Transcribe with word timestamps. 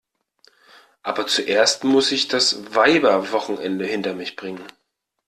Aber 1.03 1.27
zuerst 1.27 1.83
muss 1.83 2.11
ich 2.11 2.27
das 2.27 2.73
Weiberwochenende 2.73 3.85
hinter 3.85 4.15
mich 4.15 4.35
bringen. 4.35 4.65